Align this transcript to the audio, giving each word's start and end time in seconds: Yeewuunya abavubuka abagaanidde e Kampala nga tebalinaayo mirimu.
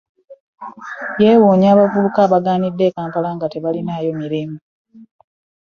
Yeewuunya 1.21 1.67
abavubuka 1.73 2.19
abagaanidde 2.23 2.83
e 2.87 2.93
Kampala 2.95 3.29
nga 3.35 3.47
tebalinaayo 3.53 4.11
mirimu. 4.21 4.57